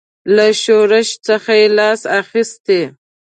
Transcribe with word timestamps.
له 0.35 0.45
شورش 0.63 1.09
څخه 1.27 1.51
یې 1.59 1.67
لاس 1.77 2.01
اخیستی. 2.21 2.81